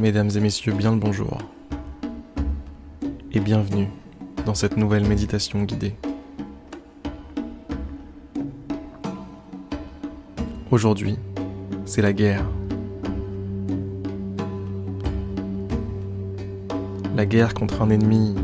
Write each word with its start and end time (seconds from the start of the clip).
Mesdames 0.00 0.30
et 0.34 0.40
messieurs, 0.40 0.72
bien 0.72 0.92
le 0.92 0.96
bonjour. 0.96 1.36
Et 3.32 3.38
bienvenue 3.38 3.86
dans 4.46 4.54
cette 4.54 4.78
nouvelle 4.78 5.06
méditation 5.06 5.62
guidée. 5.64 5.94
Aujourd'hui, 10.70 11.18
c'est 11.84 12.00
la 12.00 12.14
guerre. 12.14 12.46
La 17.14 17.26
guerre 17.26 17.52
contre 17.52 17.82
un 17.82 17.90
ennemi 17.90 18.34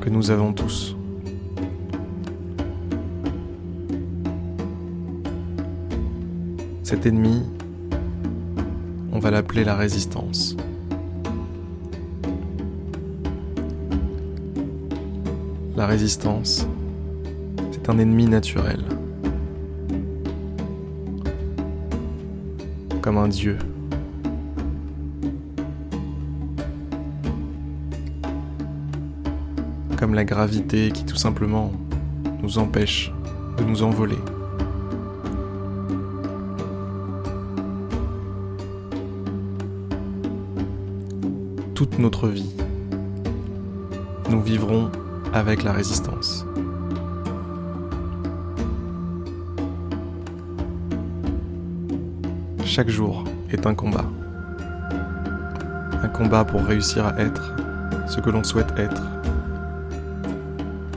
que 0.00 0.10
nous 0.10 0.32
avons 0.32 0.52
tous. 0.52 0.96
Cet 6.82 7.06
ennemi, 7.06 7.44
on 9.14 9.20
va 9.20 9.30
l'appeler 9.30 9.62
la 9.62 9.76
résistance. 9.76 10.56
La 15.76 15.86
résistance, 15.86 16.66
c'est 17.70 17.88
un 17.88 17.98
ennemi 17.98 18.26
naturel. 18.26 18.80
Comme 23.00 23.18
un 23.18 23.28
dieu. 23.28 23.56
Comme 29.96 30.14
la 30.14 30.24
gravité 30.24 30.90
qui 30.90 31.04
tout 31.04 31.16
simplement 31.16 31.70
nous 32.42 32.58
empêche 32.58 33.12
de 33.58 33.64
nous 33.64 33.84
envoler. 33.84 34.18
Toute 41.84 41.98
notre 41.98 42.28
vie, 42.28 42.50
nous 44.30 44.40
vivrons 44.40 44.90
avec 45.34 45.62
la 45.62 45.72
résistance. 45.72 46.46
Chaque 52.64 52.88
jour 52.88 53.24
est 53.50 53.66
un 53.66 53.74
combat. 53.74 54.06
Un 56.02 56.08
combat 56.08 56.46
pour 56.46 56.62
réussir 56.62 57.04
à 57.04 57.20
être 57.20 57.54
ce 58.08 58.18
que 58.22 58.30
l'on 58.30 58.44
souhaite 58.44 58.72
être. 58.78 59.02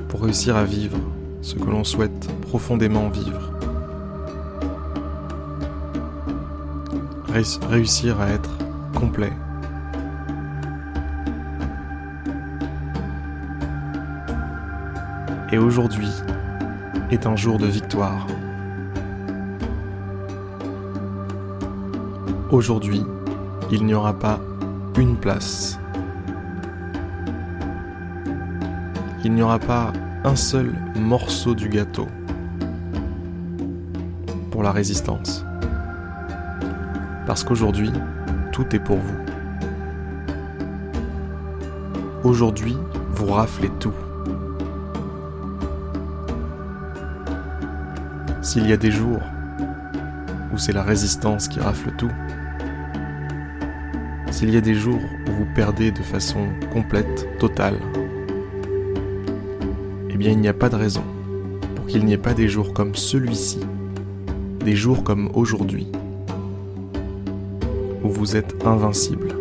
Pour 0.07 0.21
réussir 0.21 0.55
à 0.55 0.63
vivre 0.63 0.97
ce 1.41 1.55
que 1.55 1.69
l'on 1.69 1.83
souhaite 1.83 2.31
profondément 2.43 3.09
vivre. 3.09 3.51
réussir 7.69 8.21
à 8.21 8.29
être 8.29 8.49
complet 8.95 9.33
et 15.51 15.57
aujourd'hui 15.57 16.11
est 17.11 17.25
un 17.25 17.35
jour 17.35 17.57
de 17.57 17.67
victoire. 17.67 18.27
Aujourd'hui, 22.51 23.03
il 23.71 23.85
n'y 23.85 23.93
aura 23.93 24.17
pas 24.17 24.39
une 24.97 25.17
place. 25.17 25.79
Il 29.23 29.33
n'y 29.33 29.41
aura 29.41 29.59
pas 29.59 29.93
un 30.23 30.35
seul 30.35 30.73
morceau 30.95 31.55
du 31.55 31.69
gâteau 31.69 32.07
pour 34.51 34.63
la 34.63 34.71
résistance. 34.71 35.45
Parce 37.25 37.43
qu'aujourd'hui, 37.43 37.91
tout 38.51 38.65
est 38.75 38.79
pour 38.79 38.97
vous. 38.97 39.17
Aujourd'hui, 42.23 42.77
vous 43.11 43.27
raflez 43.27 43.69
tout. 43.79 43.93
S'il 48.47 48.65
y 48.65 48.71
a 48.71 48.77
des 48.77 48.91
jours 48.91 49.19
où 50.53 50.57
c'est 50.57 50.71
la 50.71 50.81
résistance 50.81 51.49
qui 51.49 51.59
rafle 51.59 51.91
tout, 51.97 52.09
s'il 54.31 54.51
y 54.51 54.55
a 54.55 54.61
des 54.61 54.73
jours 54.73 55.01
où 55.27 55.31
vous 55.31 55.47
perdez 55.53 55.91
de 55.91 56.01
façon 56.01 56.47
complète, 56.71 57.27
totale, 57.39 57.77
eh 60.09 60.15
bien 60.15 60.31
il 60.31 60.39
n'y 60.39 60.47
a 60.47 60.53
pas 60.53 60.69
de 60.69 60.77
raison 60.77 61.03
pour 61.75 61.87
qu'il 61.87 62.05
n'y 62.05 62.13
ait 62.13 62.17
pas 62.17 62.33
des 62.33 62.47
jours 62.47 62.73
comme 62.73 62.95
celui-ci, 62.95 63.59
des 64.63 64.77
jours 64.77 65.03
comme 65.03 65.29
aujourd'hui, 65.33 65.87
où 68.01 68.09
vous 68.09 68.37
êtes 68.37 68.65
invincible, 68.65 69.35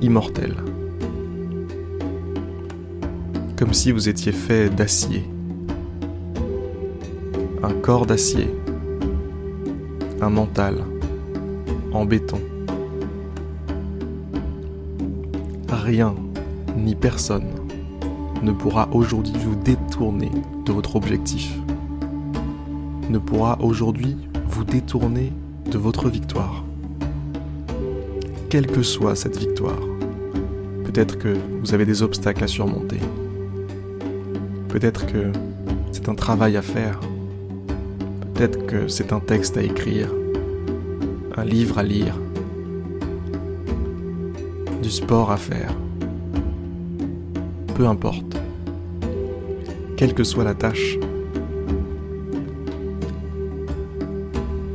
immortel, 0.00 0.54
comme 3.58 3.74
si 3.74 3.90
vous 3.90 4.08
étiez 4.08 4.30
fait 4.30 4.68
d'acier 4.70 5.24
un 7.64 7.72
corps 7.72 8.04
d'acier, 8.04 8.54
un 10.20 10.28
mental 10.28 10.84
en 11.92 12.04
béton. 12.04 12.38
Rien 15.70 16.14
ni 16.76 16.94
personne 16.94 17.46
ne 18.42 18.52
pourra 18.52 18.90
aujourd'hui 18.92 19.32
vous 19.38 19.54
détourner 19.54 20.30
de 20.66 20.72
votre 20.72 20.96
objectif, 20.96 21.58
ne 23.08 23.16
pourra 23.16 23.58
aujourd'hui 23.62 24.18
vous 24.46 24.64
détourner 24.64 25.32
de 25.70 25.78
votre 25.78 26.10
victoire. 26.10 26.64
Quelle 28.50 28.66
que 28.66 28.82
soit 28.82 29.16
cette 29.16 29.38
victoire, 29.38 29.80
peut-être 30.84 31.16
que 31.16 31.34
vous 31.62 31.72
avez 31.72 31.86
des 31.86 32.02
obstacles 32.02 32.44
à 32.44 32.46
surmonter, 32.46 33.00
peut-être 34.68 35.06
que 35.06 35.32
c'est 35.92 36.10
un 36.10 36.14
travail 36.14 36.58
à 36.58 36.62
faire, 36.62 37.00
Peut-être 38.34 38.66
que 38.66 38.88
c'est 38.88 39.12
un 39.12 39.20
texte 39.20 39.56
à 39.56 39.62
écrire, 39.62 40.12
un 41.36 41.44
livre 41.44 41.78
à 41.78 41.84
lire, 41.84 42.18
du 44.82 44.90
sport 44.90 45.30
à 45.30 45.36
faire. 45.36 45.72
Peu 47.76 47.86
importe. 47.86 48.36
Quelle 49.96 50.14
que 50.14 50.24
soit 50.24 50.42
la 50.42 50.54
tâche, 50.54 50.98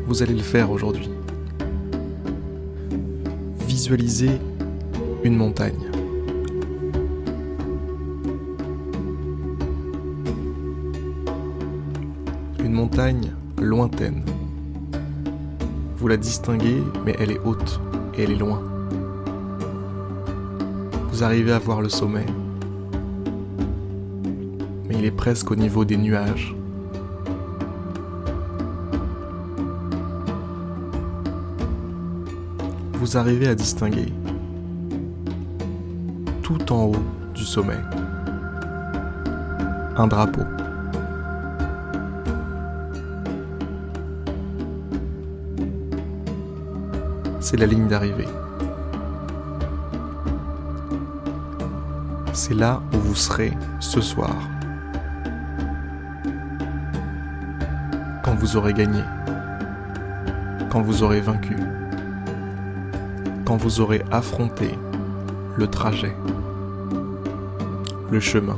vous 0.07 0.23
allez 0.23 0.35
le 0.35 0.41
faire 0.41 0.71
aujourd'hui. 0.71 1.09
Visualisez 3.67 4.39
une 5.25 5.35
montagne. 5.35 5.91
Une 12.63 12.71
montagne 12.71 13.33
lointaine. 13.59 14.23
Vous 15.97 16.07
la 16.07 16.17
distinguez, 16.17 16.81
mais 17.05 17.15
elle 17.19 17.31
est 17.31 17.39
haute 17.43 17.79
et 18.15 18.23
elle 18.23 18.31
est 18.31 18.35
loin. 18.37 18.61
Vous 21.11 21.23
arrivez 21.23 21.51
à 21.51 21.59
voir 21.59 21.81
le 21.81 21.89
sommet, 21.89 22.25
mais 24.87 24.95
il 24.97 25.05
est 25.05 25.11
presque 25.11 25.51
au 25.51 25.55
niveau 25.55 25.85
des 25.85 25.97
nuages. 25.97 26.55
Vous 32.93 33.17
arrivez 33.17 33.47
à 33.47 33.55
distinguer 33.55 34.13
tout 36.43 36.71
en 36.71 36.85
haut 36.85 37.03
du 37.33 37.43
sommet 37.43 37.79
un 39.99 40.07
drapeau. 40.07 40.58
C'est 47.39 47.57
la 47.57 47.65
ligne 47.65 47.87
d'arrivée. 47.87 48.27
C'est 52.33 52.53
là 52.53 52.81
où 52.93 52.97
vous 52.97 53.15
serez 53.15 53.57
ce 53.79 54.01
soir. 54.01 54.35
Quand 58.23 58.35
vous 58.35 58.55
aurez 58.55 58.73
gagné. 58.73 59.01
Quand 60.69 60.81
vous 60.81 61.03
aurez 61.03 61.21
vaincu. 61.21 61.55
Quand 63.45 63.57
vous 63.57 63.81
aurez 63.81 64.03
affronté 64.11 64.77
le 65.57 65.67
trajet. 65.67 66.15
Le 68.11 68.19
chemin. 68.19 68.57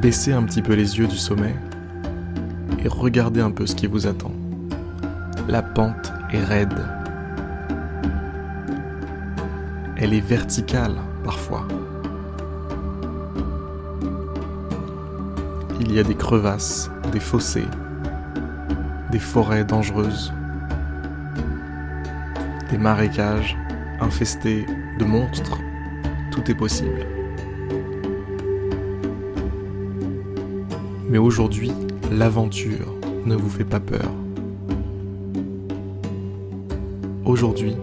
Baissez 0.00 0.32
un 0.32 0.44
petit 0.44 0.62
peu 0.62 0.74
les 0.74 0.98
yeux 0.98 1.08
du 1.08 1.16
sommet 1.16 1.56
regardez 2.88 3.40
un 3.40 3.50
peu 3.50 3.66
ce 3.66 3.74
qui 3.74 3.86
vous 3.86 4.06
attend. 4.06 4.32
La 5.48 5.62
pente 5.62 6.12
est 6.32 6.42
raide. 6.42 6.86
Elle 9.96 10.12
est 10.12 10.20
verticale 10.20 10.96
parfois. 11.24 11.66
Il 15.80 15.92
y 15.92 15.98
a 15.98 16.02
des 16.02 16.14
crevasses 16.14 16.90
des 17.12 17.20
fossés, 17.20 17.66
des 19.10 19.18
forêts 19.18 19.64
dangereuses, 19.64 20.32
des 22.70 22.78
marécages 22.78 23.56
infestés 24.00 24.66
de 24.98 25.04
monstres, 25.04 25.58
tout 26.30 26.50
est 26.50 26.54
possible. 26.54 27.06
Mais 31.08 31.18
aujourd'hui, 31.18 31.72
l'aventure 32.10 32.94
ne 33.24 33.34
vous 33.34 33.48
fait 33.48 33.64
pas 33.64 33.80
peur. 33.80 34.10
Aujourd'hui, 37.24 37.76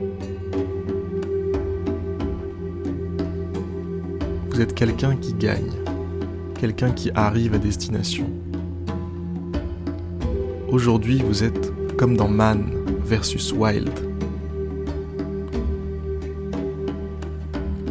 vous 4.49 4.61
êtes 4.61 4.73
quelqu'un 4.73 5.15
qui 5.17 5.33
gagne, 5.33 5.71
quelqu'un 6.59 6.91
qui 6.91 7.11
arrive 7.15 7.53
à 7.53 7.57
destination. 7.57 8.25
Aujourd'hui, 10.69 11.21
vous 11.21 11.43
êtes 11.43 11.71
comme 11.97 12.15
dans 12.15 12.29
Man 12.29 12.71
versus 13.05 13.51
Wild. 13.51 13.91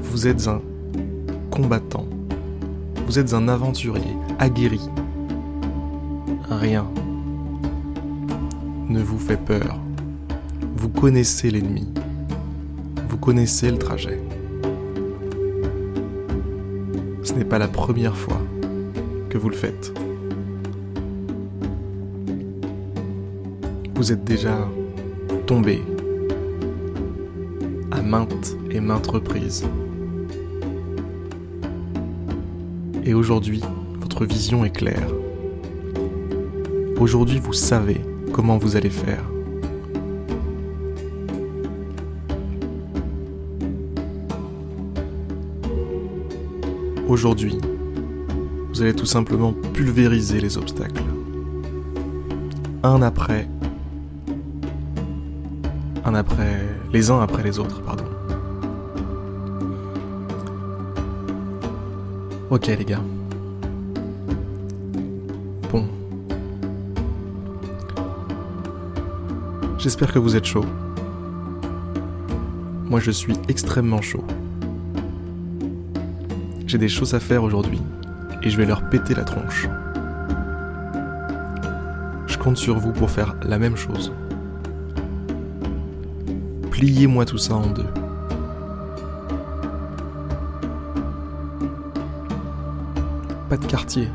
Vous 0.02 0.26
êtes 0.26 0.48
un 0.48 0.62
combattant. 1.50 2.06
Vous 3.06 3.18
êtes 3.18 3.34
un 3.34 3.48
aventurier 3.48 4.16
aguerri. 4.38 4.80
Rien 6.60 6.86
ne 8.88 9.00
vous 9.00 9.18
fait 9.18 9.36
peur. 9.36 9.80
Vous 10.76 10.88
connaissez 10.88 11.50
l'ennemi. 11.50 11.88
Vous 13.08 13.16
connaissez 13.16 13.70
le 13.70 13.78
trajet. 13.78 14.20
Ce 17.22 17.32
n'est 17.32 17.44
pas 17.44 17.58
la 17.58 17.68
première 17.68 18.16
fois 18.16 18.40
que 19.30 19.38
vous 19.38 19.48
le 19.48 19.56
faites. 19.56 19.92
vous 24.02 24.10
êtes 24.10 24.24
déjà 24.24 24.68
tombé 25.46 25.80
à 27.92 28.02
maintes 28.02 28.56
et 28.72 28.80
maintes 28.80 29.06
reprises. 29.06 29.64
Et 33.04 33.14
aujourd'hui, 33.14 33.62
votre 34.00 34.26
vision 34.26 34.64
est 34.64 34.70
claire. 34.70 35.21
Aujourd'hui, 37.02 37.40
vous 37.40 37.52
savez 37.52 38.00
comment 38.32 38.58
vous 38.58 38.76
allez 38.76 38.88
faire. 38.88 39.24
Aujourd'hui, 47.08 47.58
vous 48.68 48.82
allez 48.82 48.94
tout 48.94 49.04
simplement 49.04 49.52
pulvériser 49.72 50.40
les 50.40 50.56
obstacles. 50.56 51.02
Un 52.84 53.02
après 53.02 53.48
un 56.04 56.14
après 56.14 56.56
les 56.92 57.10
uns 57.10 57.20
après 57.20 57.42
les 57.42 57.58
autres, 57.58 57.82
pardon. 57.82 58.04
Ok 62.50 62.68
les 62.68 62.84
gars. 62.84 63.02
J'espère 69.82 70.12
que 70.12 70.20
vous 70.20 70.36
êtes 70.36 70.44
chaud. 70.44 70.64
Moi 72.88 73.00
je 73.00 73.10
suis 73.10 73.34
extrêmement 73.48 74.00
chaud. 74.00 74.24
J'ai 76.68 76.78
des 76.78 76.88
choses 76.88 77.14
à 77.14 77.18
faire 77.18 77.42
aujourd'hui 77.42 77.82
et 78.44 78.48
je 78.48 78.56
vais 78.56 78.64
leur 78.64 78.88
péter 78.90 79.12
la 79.12 79.24
tronche. 79.24 79.66
Je 82.28 82.38
compte 82.38 82.58
sur 82.58 82.78
vous 82.78 82.92
pour 82.92 83.10
faire 83.10 83.34
la 83.42 83.58
même 83.58 83.76
chose. 83.76 84.12
Pliez-moi 86.70 87.24
tout 87.24 87.38
ça 87.38 87.56
en 87.56 87.66
deux. 87.66 87.90
Pas 93.48 93.56
de 93.56 93.66
quartier. 93.66 94.08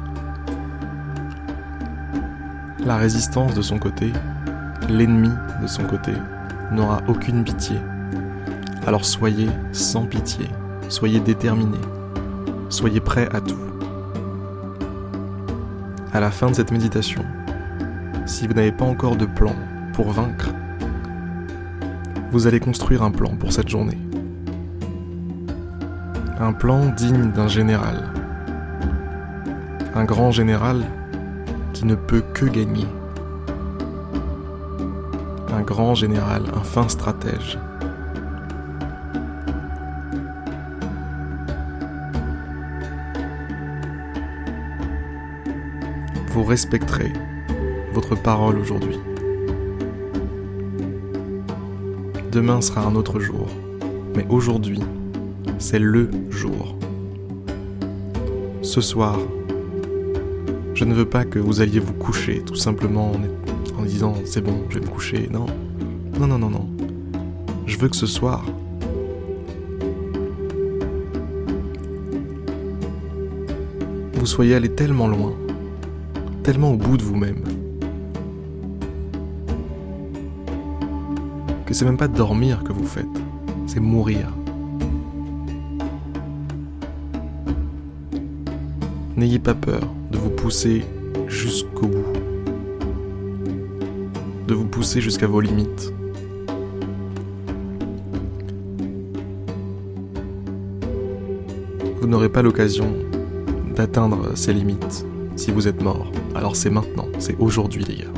La 2.86 2.96
résistance 2.96 3.54
de 3.54 3.62
son 3.62 3.80
côté, 3.80 4.14
l'ennemi 4.90 5.32
de 5.62 5.68
son 5.68 5.84
côté, 5.84 6.14
n'aura 6.72 7.02
aucune 7.08 7.44
pitié. 7.44 7.78
Alors 8.86 9.06
soyez 9.06 9.50
sans 9.72 10.06
pitié, 10.06 10.48
soyez 10.90 11.20
déterminés, 11.20 11.78
soyez 12.70 13.00
prêts 13.00 13.30
à 13.34 13.42
tout. 13.42 13.60
À 16.14 16.20
la 16.20 16.32
fin 16.32 16.50
de 16.50 16.56
cette 16.56 16.72
méditation, 16.72 17.24
si 18.26 18.48
vous 18.48 18.54
n'avez 18.54 18.72
pas 18.72 18.86
encore 18.86 19.16
de 19.16 19.26
plan 19.26 19.54
pour 19.94 20.12
vaincre, 20.12 20.50
vous 22.32 22.48
allez 22.48 22.60
construire 22.60 23.04
un 23.04 23.12
plan 23.12 23.36
pour 23.36 23.54
cette 23.54 23.70
journée. 23.70 23.98
Un 26.40 26.54
plan 26.54 26.86
digne 26.88 27.32
d'un 27.32 27.48
général. 27.48 28.12
Un 29.96 30.06
grand 30.06 30.32
général 30.32 30.84
qui 31.74 31.86
ne 31.86 31.96
peut 31.96 32.24
que 32.34 32.46
gagner. 32.46 32.86
Grand 35.68 35.96
général, 35.96 36.44
un 36.56 36.64
fin 36.64 36.88
stratège. 36.88 37.60
Vous 46.30 46.46
respecterez 46.46 47.12
votre 47.92 48.16
parole 48.16 48.58
aujourd'hui. 48.58 48.98
Demain 52.32 52.62
sera 52.62 52.86
un 52.86 52.96
autre 52.96 53.20
jour. 53.20 53.48
Mais 54.16 54.26
aujourd'hui, 54.30 54.80
c'est 55.60 55.80
le 55.80 56.10
jour. 56.30 56.78
Ce 58.62 58.80
soir, 58.80 59.20
je 60.74 60.86
ne 60.86 60.94
veux 60.94 61.10
pas 61.10 61.26
que 61.26 61.40
vous 61.40 61.60
alliez 61.60 61.80
vous 61.80 61.94
coucher 61.94 62.42
tout 62.46 62.56
simplement 62.56 63.12
en, 63.12 63.47
disant 63.84 64.16
c'est 64.26 64.42
bon, 64.42 64.64
je 64.70 64.80
vais 64.80 64.86
me 64.86 64.92
coucher. 64.92 65.30
Non. 65.32 65.46
Non, 66.20 66.28
non, 66.28 66.40
non, 66.40 66.50
non. 66.50 66.68
Je 67.66 67.78
veux 67.78 67.90
que 67.90 67.96
ce 67.96 68.08
soir, 68.08 68.44
vous 74.14 74.26
soyez 74.26 74.56
allé 74.56 74.70
tellement 74.70 75.08
loin, 75.08 75.34
tellement 76.44 76.72
au 76.72 76.76
bout 76.76 76.98
de 76.98 77.04
vous-même, 77.04 77.44
que 81.66 81.74
c'est 81.74 81.86
même 81.86 81.98
pas 81.98 82.08
dormir 82.08 82.64
que 82.64 82.74
vous 82.74 82.86
faites, 82.86 83.06
c'est 83.68 83.80
mourir. 83.80 84.34
N'ayez 89.16 89.40
pas 89.40 89.54
peur 89.54 89.82
de 90.12 90.18
vous 90.18 90.30
pousser 90.30 90.84
jusqu'au 91.28 91.88
bout, 91.88 92.17
pousser 94.78 95.02
jusqu'à 95.02 95.26
vos 95.26 95.42
limites. 95.42 95.92
Vous 102.00 102.08
n'aurez 102.08 102.30
pas 102.30 102.44
l'occasion 102.44 102.94
d'atteindre 103.76 104.38
ces 104.38 104.54
limites 104.54 105.04
si 105.36 105.50
vous 105.50 105.68
êtes 105.68 105.82
mort. 105.82 106.12
Alors 106.36 106.56
c'est 106.56 106.70
maintenant, 106.70 107.08
c'est 107.18 107.36
aujourd'hui 107.40 107.86
les 107.86 107.96
gars. 107.96 108.14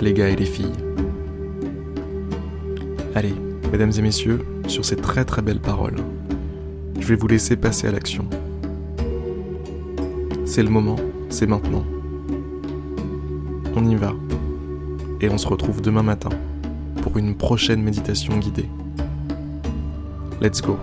les 0.00 0.14
gars 0.14 0.30
et 0.30 0.36
les 0.36 0.46
filles. 0.46 0.72
Allez, 3.14 3.34
mesdames 3.70 3.92
et 3.98 4.00
messieurs, 4.00 4.38
sur 4.66 4.86
ces 4.86 4.96
très 4.96 5.26
très 5.26 5.42
belles 5.42 5.60
paroles, 5.60 5.96
je 6.98 7.06
vais 7.06 7.16
vous 7.16 7.28
laisser 7.28 7.54
passer 7.54 7.86
à 7.86 7.92
l'action. 7.92 8.24
C'est 10.46 10.62
le 10.62 10.70
moment, 10.70 10.96
c'est 11.30 11.46
maintenant. 11.46 11.84
On 13.74 13.88
y 13.88 13.94
va. 13.94 14.12
Et 15.20 15.30
on 15.30 15.38
se 15.38 15.46
retrouve 15.46 15.80
demain 15.80 16.02
matin 16.02 16.30
pour 17.02 17.16
une 17.16 17.34
prochaine 17.36 17.82
méditation 17.82 18.36
guidée. 18.38 18.68
Let's 20.40 20.60
go. 20.60 20.78